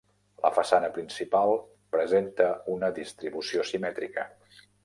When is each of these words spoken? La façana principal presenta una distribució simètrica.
La 0.45 0.49
façana 0.53 0.89
principal 0.95 1.53
presenta 1.97 2.49
una 2.79 2.93
distribució 2.99 3.71
simètrica. 3.75 4.27